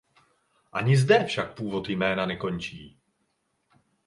[0.71, 2.97] Ani zde však původ jména nekončí.